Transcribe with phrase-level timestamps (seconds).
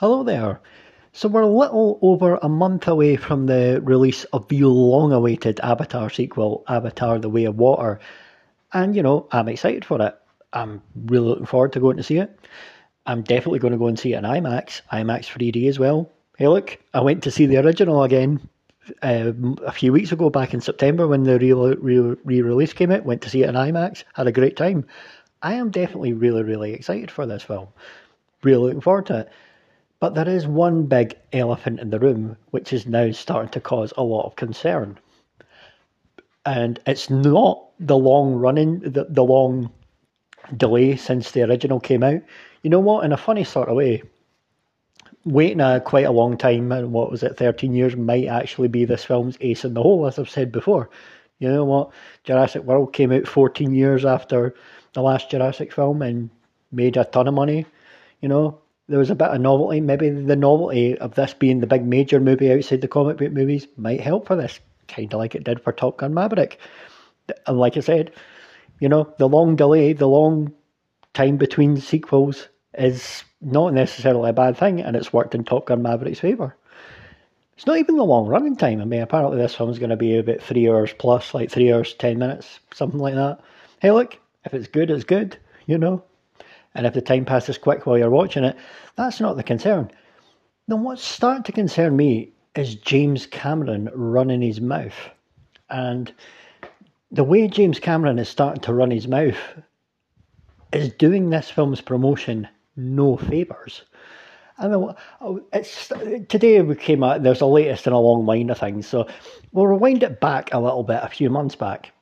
[0.00, 0.62] Hello there.
[1.12, 6.08] So we're a little over a month away from the release of the long-awaited Avatar
[6.08, 8.00] sequel, Avatar: The Way of Water.
[8.72, 10.18] And, you know, I'm excited for it.
[10.54, 12.34] I'm really looking forward to going to see it.
[13.04, 16.10] I'm definitely going to go and see it in IMAX, IMAX 3D as well.
[16.38, 18.48] Hey, look, I went to see the original again
[19.02, 23.04] um, a few weeks ago, back in September, when the re release came out.
[23.04, 24.86] Went to see it in IMAX, had a great time.
[25.42, 27.68] I am definitely really, really excited for this film.
[28.42, 29.32] Really looking forward to it.
[30.00, 33.92] But there is one big elephant in the room which is now starting to cause
[33.96, 34.98] a lot of concern.
[36.46, 39.70] And it's not the long running, the, the long
[40.56, 42.22] delay since the original came out.
[42.62, 43.04] You know what?
[43.04, 44.02] In a funny sort of way,
[45.26, 48.86] waiting a quite a long time, and what was it, 13 years, might actually be
[48.86, 50.88] this film's ace in the hole, as I've said before.
[51.40, 51.90] You know what?
[52.24, 54.54] Jurassic World came out 14 years after
[54.94, 56.30] the last Jurassic film and
[56.72, 57.66] made a ton of money.
[58.20, 59.80] You know, there was a bit of novelty.
[59.80, 63.68] Maybe the novelty of this being the big major movie outside the comic book movies
[63.76, 66.58] might help for this, kind of like it did for Top Gun Maverick.
[67.46, 68.12] And like I said,
[68.80, 70.52] you know, the long delay, the long
[71.14, 75.82] time between sequels is not necessarily a bad thing, and it's worked in Top Gun
[75.82, 76.56] Maverick's favour.
[77.56, 78.80] It's not even the long running time.
[78.80, 81.94] I mean, apparently this film's going to be about three hours plus, like three hours,
[81.94, 83.40] ten minutes, something like that.
[83.80, 86.02] Hey, look, if it's good, it's good, you know.
[86.74, 88.56] And if the time passes quick while you're watching it,
[88.96, 89.90] that's not the concern.
[90.68, 95.10] Then what's starting to concern me is James Cameron running his mouth.
[95.68, 96.12] And
[97.10, 99.38] the way James Cameron is starting to run his mouth
[100.72, 103.82] is doing this film's promotion no favours.
[104.58, 105.88] I mean, oh, it's
[106.28, 107.22] today we came out.
[107.22, 109.06] There's a latest in a long line of things, so
[109.52, 111.92] we'll rewind it back a little bit, a few months back.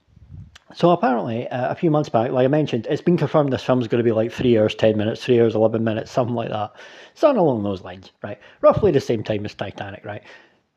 [0.74, 3.88] So apparently, uh, a few months back, like I mentioned, it's been confirmed this film's
[3.88, 6.72] going to be like three hours, ten minutes, three hours, eleven minutes, something like that.
[7.14, 8.38] Something along those lines, right?
[8.60, 10.22] Roughly the same time as Titanic, right?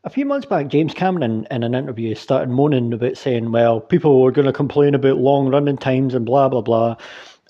[0.04, 4.22] A few months back, James Cameron, in an interview, started moaning about saying, well, people
[4.22, 6.96] were going to complain about long running times and blah, blah, blah,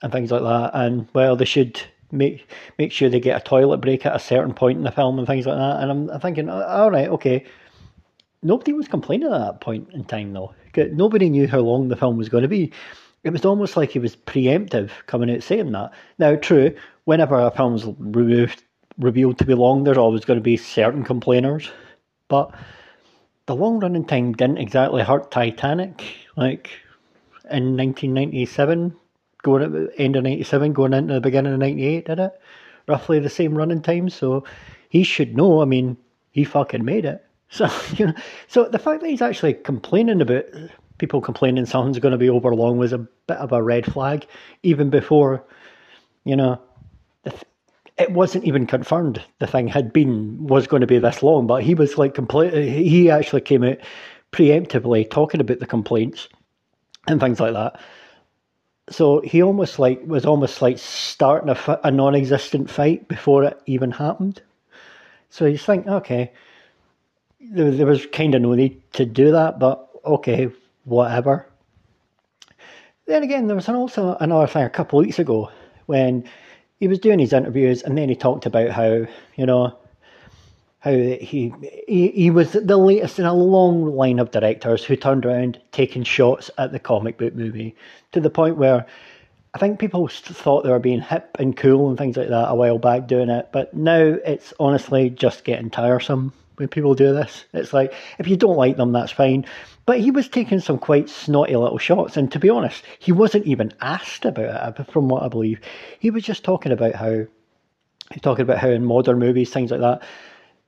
[0.02, 0.72] and things like that.
[0.74, 1.80] And, well, they should
[2.12, 5.18] make make sure they get a toilet break at a certain point in the film
[5.18, 5.82] and things like that.
[5.82, 7.46] And I'm, I'm thinking, all right, okay.
[8.44, 10.54] Nobody was complaining at that point in time, though.
[10.76, 12.72] Nobody knew how long the film was going to be.
[13.24, 15.92] It was almost like he was preemptive coming out saying that.
[16.18, 16.76] Now, true,
[17.06, 18.64] whenever a film's removed,
[18.98, 21.70] revealed to be long, there's always going to be certain complainers.
[22.30, 22.52] But
[23.46, 26.04] the long running time didn't exactly hurt Titanic.
[26.36, 26.72] Like
[27.52, 28.96] in 1997,
[29.44, 32.42] going at the end of 97, going into the beginning of 98, did it?
[32.88, 34.10] Roughly the same running time.
[34.10, 34.46] So
[34.90, 35.62] he should know.
[35.62, 35.96] I mean,
[36.32, 37.24] he fucking made it.
[37.52, 38.14] So you know,
[38.48, 40.46] so the fact that he's actually complaining about
[40.98, 44.26] people complaining something's going to be over long was a bit of a red flag,
[44.64, 45.44] even before,
[46.26, 46.60] you know,
[47.98, 51.46] it wasn't even confirmed the thing had been was going to be this long.
[51.46, 52.54] But he was like complete.
[52.54, 53.78] He actually came out
[54.32, 56.28] preemptively talking about the complaints
[57.08, 57.80] and things like that.
[58.90, 63.92] So he almost like was almost like starting a, a non-existent fight before it even
[63.92, 64.42] happened.
[65.30, 66.32] So you think, okay,
[67.42, 70.50] there, there was kind of no need to do that, but okay,
[70.86, 71.48] whatever.
[73.06, 75.52] Then again, there was also another thing a couple of weeks ago
[75.88, 76.24] when
[76.80, 79.78] he was doing his interviews, and then he talked about how you know
[80.80, 81.54] how he
[81.88, 86.04] he, he was the latest in a long line of directors who turned around taking
[86.04, 87.76] shots at the comic book movie
[88.14, 88.86] to the point where
[89.54, 92.56] I think people thought they were being hip and cool and things like that a
[92.56, 96.32] while back doing it, but now it's honestly just getting tiresome
[96.62, 97.46] when people do this.
[97.54, 99.46] It's like, if you don't like them, that's fine.
[99.86, 103.48] But he was taking some quite snotty little shots, and to be honest, he wasn't
[103.48, 105.60] even asked about it, from what I believe.
[106.00, 107.26] He was just talking about how,
[108.12, 110.04] he's talking about how in modern movies, things like that,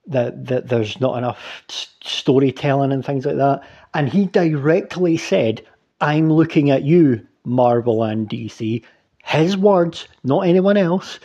[0.08, 1.62] that, that there's not enough
[2.02, 3.62] storytelling and things like that.
[3.94, 5.64] And he directly said,
[6.00, 8.82] I'm looking at you, Marvel and DC.
[9.24, 11.18] His words, not anyone else.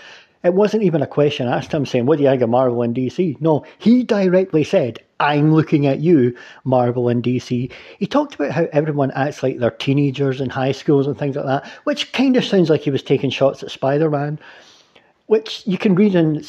[0.44, 2.96] It wasn't even a question asked him saying, What do you think of Marvel and
[2.96, 3.40] DC?
[3.42, 7.70] No, he directly said, I'm looking at you, Marvel and DC.
[7.98, 11.46] He talked about how everyone acts like they're teenagers in high schools and things like
[11.46, 14.40] that, which kind of sounds like he was taking shots at Spider Man,
[15.26, 16.42] which you can read in,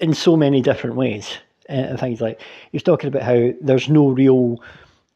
[0.00, 1.36] in so many different ways.
[1.68, 4.62] Uh, and things like he was talking about how there's no real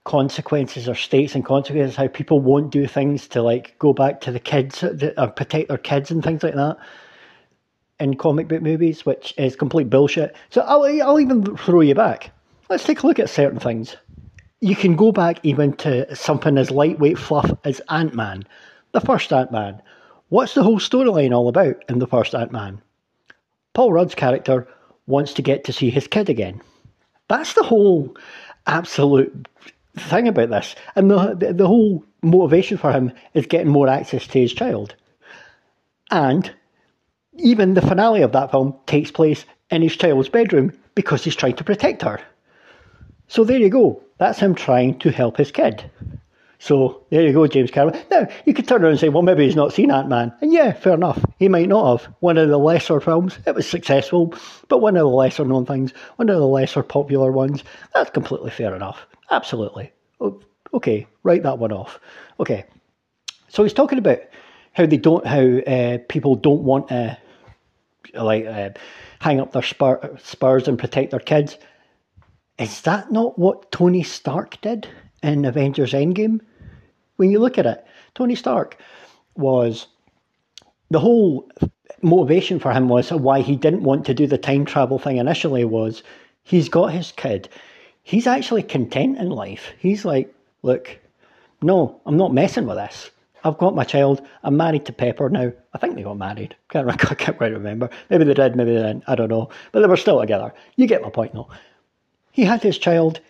[0.05, 4.31] consequences or states and consequences, how people won't do things to like go back to
[4.31, 6.77] the kids or protect their kids and things like that
[8.01, 10.35] in comic book movies, which is complete bullshit.
[10.51, 12.31] So I'll, I'll even throw you back.
[12.69, 13.97] Let's take a look at certain things.
[14.61, 18.45] You can go back even to something as lightweight fluff as Ant Man,
[18.93, 19.81] the first Ant Man.
[20.31, 22.81] What's the whole storyline all about in the first Ant Man?
[23.75, 24.67] Paul Rudd's character
[25.07, 26.61] wants to get to see his kid again.
[27.29, 28.17] That's the whole
[28.67, 29.49] absolute
[29.97, 30.75] thing about this.
[30.97, 34.95] And the, the, the whole motivation for him is getting more access to his child.
[36.11, 36.53] And
[37.37, 41.57] even the finale of that film takes place in his child's bedroom because he's trying
[41.57, 42.21] to protect her.
[43.29, 44.03] So there you go.
[44.19, 45.91] That's him trying to help his kid.
[46.59, 48.01] So there you go, James Cameron.
[48.11, 50.33] Now, you could turn around and say, well, maybe he's not seen Ant Man.
[50.41, 51.23] And yeah, fair enough.
[51.39, 52.15] He might not have.
[52.21, 53.39] One of the lesser films.
[53.47, 54.35] It was successful,
[54.69, 57.65] but one of the lesser known things, one of the lesser popular ones.
[57.93, 59.07] That's completely fair enough.
[59.31, 59.93] Absolutely.
[60.73, 62.01] Okay, write that one off.
[62.41, 62.65] Okay.
[63.49, 64.21] So he's talking about
[64.73, 67.19] how they don't, how uh, people don't want to,
[68.15, 68.71] like, uh,
[69.21, 71.59] hang up their spur, spurs and protect their kids.
[72.59, 74.87] Is that not what Tony Stark did
[75.23, 76.41] in Avengers Endgame?
[77.17, 77.85] When you look at it,
[78.15, 78.79] Tony Stark
[79.37, 79.87] was
[80.91, 81.51] the whole
[82.03, 85.65] motivation for him was why he didn't want to do the time travel thing initially
[85.65, 86.03] was
[86.43, 87.49] he's got his kid.
[88.03, 89.73] He's actually content in life.
[89.79, 90.33] He's like,
[90.63, 90.99] look,
[91.63, 93.11] no, I'm not messing with this.
[93.45, 94.27] I've got my child.
[94.43, 95.53] I'm married to Pepper now.
[95.73, 96.57] I think they got married.
[96.71, 97.91] Can't, I can't quite remember.
[98.11, 99.05] Maybe they did, maybe they didn't.
[99.07, 99.51] I don't know.
[99.73, 100.53] But they were still together.
[100.77, 101.49] You get my point, though.
[102.33, 103.21] He had his child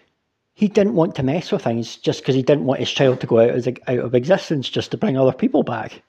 [0.54, 3.26] he didn't want to mess with things just because he didn't want his child to
[3.26, 6.02] go out, as, out of existence just to bring other people back.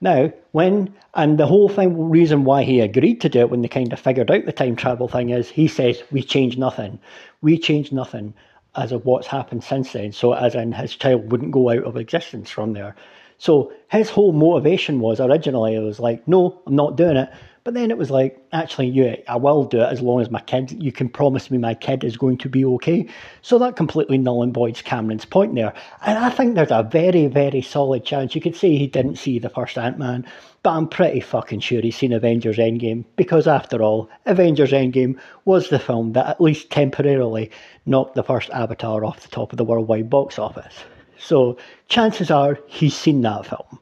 [0.00, 3.68] Now, when, and the whole thing, reason why he agreed to do it when they
[3.68, 7.00] kind of figured out the time travel thing is he says, We change nothing.
[7.40, 8.34] We change nothing
[8.78, 10.12] as of what's happened since then.
[10.12, 12.94] So, as in his child wouldn't go out of existence from there.
[13.38, 17.30] So, his whole motivation was originally, it was like, No, I'm not doing it.
[17.68, 20.40] But then it was like, actually, yeah, I will do it as long as my
[20.40, 23.06] kid, you can promise me my kid is going to be okay.
[23.42, 25.74] So that completely null and voids Cameron's point there.
[26.06, 28.34] And I think there's a very, very solid chance.
[28.34, 30.26] You could say he didn't see the first Ant Man,
[30.62, 35.68] but I'm pretty fucking sure he's seen Avengers Endgame because, after all, Avengers Endgame was
[35.68, 37.50] the film that at least temporarily
[37.84, 40.84] knocked the first Avatar off the top of the worldwide box office.
[41.18, 43.78] So chances are he's seen that film.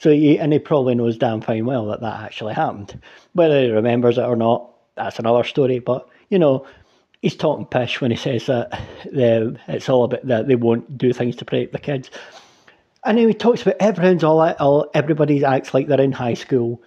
[0.00, 2.98] So he, and he probably knows damn fine well that that actually happened.
[3.34, 5.78] Whether he remembers it or not, that's another story.
[5.78, 6.66] But you know,
[7.20, 8.80] he's talking pish when he says that
[9.12, 12.10] it's all about that they won't do things to protect the kids.
[13.04, 16.82] And then he talks about everyone's all, all everybody acts like they're in high school,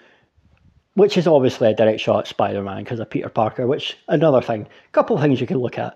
[0.96, 3.68] which is obviously a direct shot at Spider Man because of Peter Parker.
[3.68, 5.96] Which another thing, a couple of things you can look at.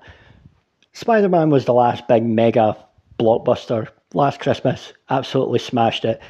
[0.94, 2.78] Spider Man was the last big mega
[3.20, 4.94] blockbuster last Christmas.
[5.10, 6.22] Absolutely smashed it.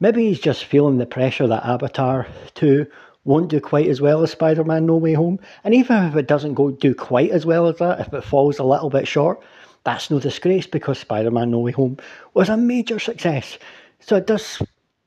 [0.00, 2.86] Maybe he's just feeling the pressure that Avatar 2
[3.24, 5.38] won't do quite as well as Spider Man No Way Home.
[5.62, 8.58] And even if it doesn't go do quite as well as that, if it falls
[8.58, 9.40] a little bit short,
[9.84, 11.98] that's no disgrace because Spider Man No Way Home
[12.34, 13.58] was a major success.
[14.00, 14.60] So it does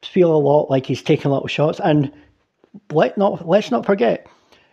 [0.04, 1.80] feel a lot like he's taking little shots.
[1.84, 2.12] And
[2.92, 4.28] let not let's not forget,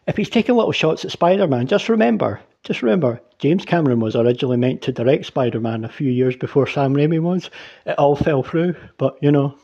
[0.07, 4.17] if he's taking little shots at Spider Man, just remember, just remember, James Cameron was
[4.17, 7.51] originally meant to direct Spider Man a few years before Sam Raimi was.
[7.85, 9.57] It all fell through, but you know,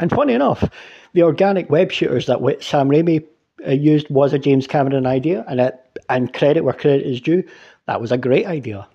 [0.00, 0.68] and funny enough,
[1.12, 3.26] the organic web shooters that Sam Raimi
[3.66, 7.44] uh, used was a James Cameron idea, and it, and credit where credit is due,
[7.86, 8.88] that was a great idea.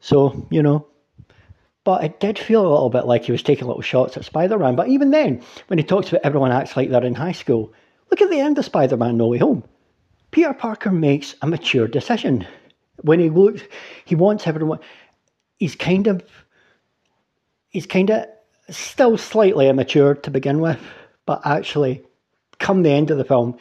[0.00, 0.86] So you know,
[1.84, 4.76] but it did feel a little bit like he was taking little shots at Spider-Man.
[4.76, 7.72] But even then, when he talks about everyone acts like they're in high school,
[8.10, 9.64] look at the end of Spider-Man: No Way Home.
[10.30, 12.46] Peter Parker makes a mature decision
[13.02, 13.62] when he looks.
[14.04, 14.80] He wants everyone.
[15.58, 16.22] He's kind of.
[17.70, 18.26] He's kind of
[18.70, 20.80] still slightly immature to begin with,
[21.26, 22.02] but actually,
[22.58, 23.56] come the end of the film,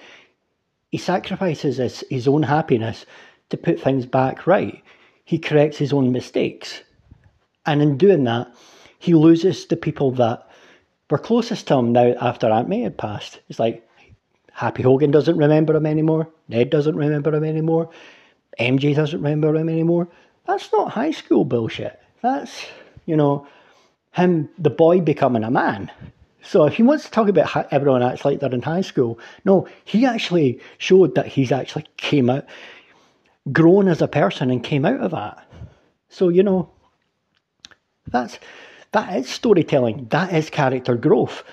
[0.89, 3.05] he sacrifices his, his own happiness
[3.49, 4.81] to put things back right.
[5.25, 6.81] He corrects his own mistakes.
[7.65, 8.53] And in doing that,
[8.99, 10.47] he loses the people that
[11.09, 13.39] were closest to him now after Aunt May had passed.
[13.49, 13.87] It's like
[14.51, 16.29] Happy Hogan doesn't remember him anymore.
[16.47, 17.89] Ned doesn't remember him anymore.
[18.59, 20.07] MJ doesn't remember him anymore.
[20.47, 21.99] That's not high school bullshit.
[22.23, 22.65] That's,
[23.05, 23.45] you know,
[24.17, 25.91] him, the boy, becoming a man.
[26.41, 29.19] So if he wants to talk about how everyone acts like they're in high school,
[29.45, 32.45] no, he actually showed that he's actually came out,
[33.51, 35.47] grown as a person and came out of that.
[36.09, 36.69] So, you know,
[38.07, 38.39] that's,
[38.93, 40.07] that is storytelling.
[40.09, 41.43] That is character growth.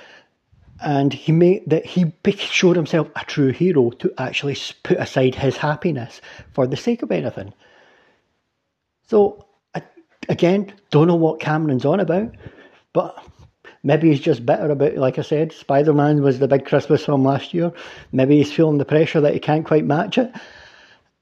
[0.81, 5.57] And he made that he showed himself a true hero to actually put aside his
[5.57, 6.21] happiness
[6.53, 7.53] for the sake of anything.
[9.07, 9.47] So
[10.29, 12.35] again, don't know what Cameron's on about,
[12.93, 13.17] but
[13.83, 17.25] maybe he's just bitter about, like I said, Spider Man was the big Christmas film
[17.25, 17.73] last year.
[18.13, 20.33] Maybe he's feeling the pressure that he can't quite match it.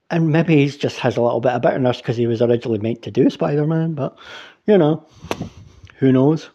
[0.09, 3.01] And maybe he just has a little bit of bitterness because he was originally meant
[3.03, 4.17] to do Spider Man, but
[4.67, 5.05] you know,
[5.97, 6.49] who knows?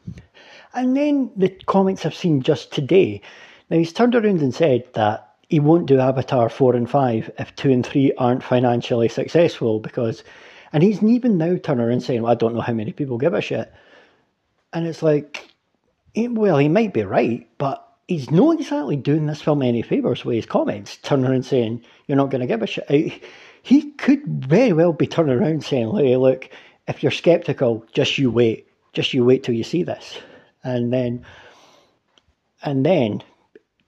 [0.75, 3.21] And then the comments I've seen just today.
[3.71, 7.55] Now he's turned around and said that he won't do Avatar 4 and 5 if
[7.57, 10.23] 2 and 3 aren't financially successful because,
[10.73, 13.35] and he's even now turning around saying, well, I don't know how many people give
[13.35, 13.73] a shit.
[14.73, 15.49] And it's like,
[16.15, 20.25] eh, well, he might be right, but he's not exactly doing this film any favours
[20.25, 23.23] with his comments, turning around saying, you're not going to give a shit.
[23.63, 26.49] He could very well be turning around saying, hey, look,
[26.87, 28.67] if you're sceptical, just you wait.
[28.95, 30.19] Just you wait till you see this.
[30.65, 31.25] And then,
[32.63, 33.23] and then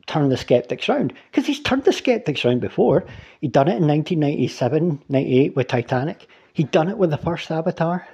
[0.07, 1.15] turn the skeptics round.
[1.31, 3.05] Because he's turned the skeptics round before.
[3.41, 6.29] He'd done it in 1997, 98 with Titanic.
[6.61, 8.07] He'd done it with the first Avatar.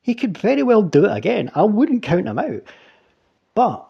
[0.00, 1.50] He could very well do it again.
[1.56, 2.62] I wouldn't count him out.
[3.56, 3.84] But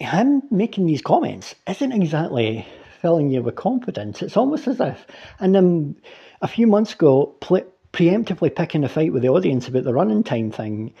[0.00, 2.66] him making these comments isn't exactly
[3.02, 4.22] filling you with confidence.
[4.22, 5.06] It's almost as if,
[5.38, 5.96] and then
[6.40, 10.24] a few months ago, pre- preemptively picking a fight with the audience about the running
[10.24, 10.94] time thing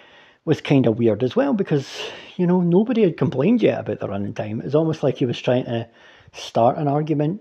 [0.44, 1.88] was kind of weird as well because
[2.36, 4.60] you know nobody had complained yet about the running time.
[4.60, 5.88] It was almost like he was trying to
[6.34, 7.40] start an argument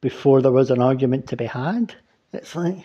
[0.00, 1.94] before there was an argument to be had.
[2.32, 2.84] It's like,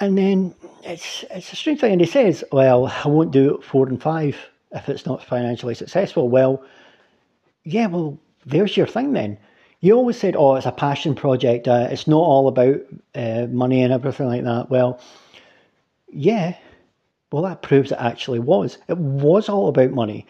[0.00, 1.92] and then it's it's a strange thing.
[1.92, 4.36] And he says, "Well, I won't do four and five
[4.72, 6.64] if it's not financially successful." Well,
[7.64, 9.38] yeah, well, there's your thing then.
[9.80, 11.68] You always said, "Oh, it's a passion project.
[11.68, 12.80] Uh, it's not all about
[13.14, 15.00] uh, money and everything like that." Well,
[16.10, 16.56] yeah,
[17.32, 18.78] well, that proves it actually was.
[18.88, 20.26] It was all about money.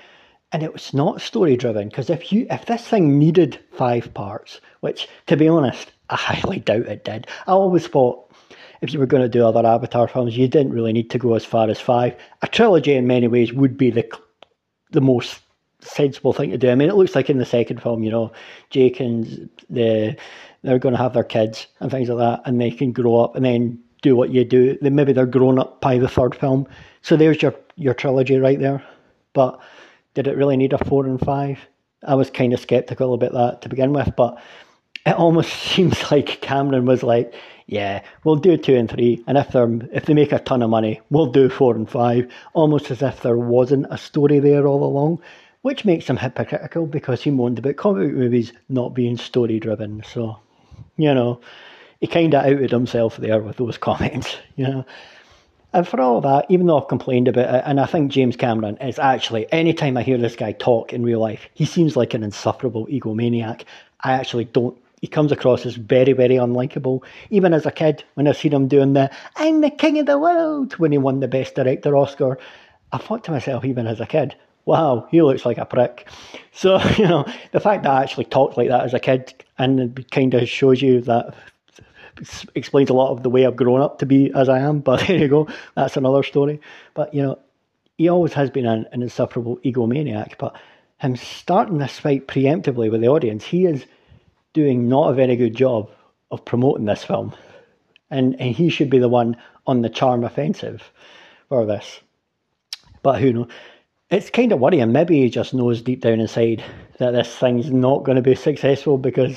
[0.52, 4.60] And it was not story driven because if you if this thing needed five parts,
[4.80, 7.26] which to be honest, I highly doubt it did.
[7.46, 8.30] I always thought
[8.80, 11.34] if you were going to do other Avatar films, you didn't really need to go
[11.34, 12.14] as far as five.
[12.42, 14.08] A trilogy, in many ways, would be the
[14.90, 15.40] the most
[15.80, 16.70] sensible thing to do.
[16.70, 18.32] I mean, it looks like in the second film, you know,
[18.70, 20.16] Jake and the
[20.62, 23.36] they're going to have their kids and things like that, and they can grow up,
[23.36, 24.78] and then do what you do.
[24.80, 26.66] Then maybe they're grown up by the third film.
[27.02, 28.84] So there's your your trilogy right there.
[29.32, 29.60] But
[30.14, 31.58] did it really need a four and five?
[32.06, 34.38] I was kind of skeptical about that to begin with, but
[35.06, 37.32] it almost seems like Cameron was like,
[37.66, 40.70] "Yeah, we'll do two and three, and if they if they make a ton of
[40.70, 42.30] money, we'll do four and five.
[42.52, 45.22] Almost as if there wasn't a story there all along,
[45.62, 50.02] which makes him hypocritical because he moaned about comic movies not being story driven.
[50.04, 50.38] So,
[50.96, 51.40] you know,
[52.00, 54.86] he kind of outed himself there with those comments, you know.
[55.72, 58.78] And for all that, even though I've complained about it, and I think James Cameron
[58.78, 62.22] is actually, anytime I hear this guy talk in real life, he seems like an
[62.22, 63.64] insufferable egomaniac.
[64.00, 67.02] I actually don't, he comes across as very, very unlikable.
[67.30, 70.18] Even as a kid, when I seen him doing the, I'm the king of the
[70.18, 72.38] world, when he won the Best Director Oscar,
[72.92, 74.34] I thought to myself, even as a kid,
[74.64, 76.08] wow, he looks like a prick.
[76.52, 79.98] So, you know, the fact that I actually talked like that as a kid and
[79.98, 81.34] it kind of shows you that
[82.54, 84.80] explains a lot of the way I've grown up to be as I am.
[84.86, 86.62] But there you go, that's another story.
[86.94, 87.38] But you know,
[87.98, 90.38] he always has been an, an insufferable egomaniac.
[90.38, 90.56] But
[90.98, 93.84] him starting this fight preemptively with the audience, he is
[94.56, 95.90] doing not a very good job
[96.30, 97.34] of promoting this film,
[98.10, 99.36] and and he should be the one
[99.66, 100.90] on the charm offensive
[101.50, 102.00] for this.
[103.02, 103.48] But who knows?
[104.10, 104.92] It's kind of worrying.
[104.92, 106.64] Maybe he just knows deep down inside
[106.98, 109.36] that this thing's not going to be successful because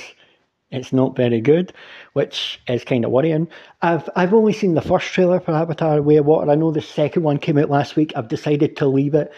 [0.71, 1.73] it's not very good,
[2.13, 3.49] which is kind of worrying.
[3.81, 6.49] I've I've only seen the first trailer for Avatar: Way of Water.
[6.49, 8.13] I know the second one came out last week.
[8.15, 9.33] I've decided to leave it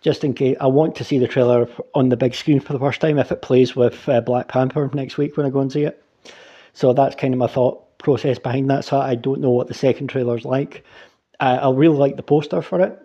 [0.00, 0.56] just in case.
[0.60, 3.32] I want to see the trailer on the big screen for the first time if
[3.32, 6.02] it plays with uh, Black Panther next week when I go and see it.
[6.72, 8.84] So that's kind of my thought process behind that.
[8.84, 10.84] So I don't know what the second trailer's like.
[11.38, 12.98] I, I really like the poster for it.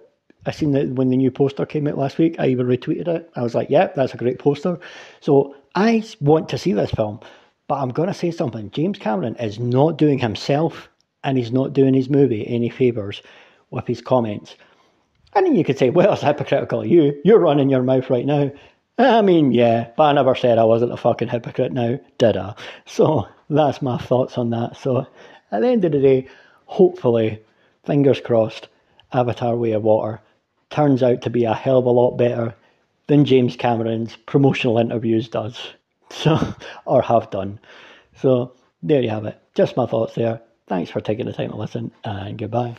[0.45, 2.35] I seen that when the new poster came out last week.
[2.39, 3.29] I even retweeted it.
[3.35, 4.79] I was like, "Yeah, that's a great poster."
[5.19, 7.19] So I want to see this film.
[7.67, 8.69] But I'm going to say something.
[8.69, 10.87] James Cameron is not doing himself
[11.23, 13.23] and he's not doing his movie any favours
[13.71, 14.55] with his comments.
[15.35, 17.19] And then you could say, well, it's hypocritical of you.
[17.25, 18.51] You're running your mouth right now.
[18.97, 22.55] I mean, yeah, but I never said I wasn't a fucking hypocrite now, did I?
[22.85, 24.77] So that's my thoughts on that.
[24.77, 25.05] So
[25.51, 26.27] at the end of the day,
[26.65, 27.41] hopefully,
[27.85, 28.69] fingers crossed,
[29.11, 30.21] Avatar Way of Water
[30.69, 32.55] turns out to be a hell of a lot better
[33.07, 35.59] than James Cameron's promotional interviews does.
[36.11, 36.37] So,
[36.85, 37.59] or have done.
[38.17, 39.41] So, there you have it.
[39.55, 40.39] Just my thoughts there.
[40.67, 42.77] Thanks for taking the time to listen, and goodbye.